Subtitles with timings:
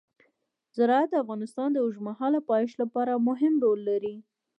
[0.77, 4.15] زراعت د افغانستان د اوږدمهاله پایښت لپاره مهم رول لري.